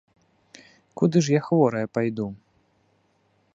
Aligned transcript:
Куды 1.01 1.17
ж 1.27 1.37
я 1.39 1.43
хворая 1.49 1.85
пайду? 1.97 2.27